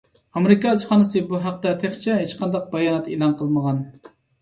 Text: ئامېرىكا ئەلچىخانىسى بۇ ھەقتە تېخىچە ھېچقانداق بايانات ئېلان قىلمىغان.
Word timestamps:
ئامېرىكا 0.39 0.69
ئەلچىخانىسى 0.71 1.21
بۇ 1.27 1.43
ھەقتە 1.45 1.75
تېخىچە 1.85 2.17
ھېچقانداق 2.25 2.69
بايانات 2.75 3.15
ئېلان 3.15 3.41
قىلمىغان. 3.45 3.83